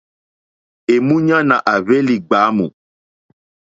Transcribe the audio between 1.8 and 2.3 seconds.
hwélì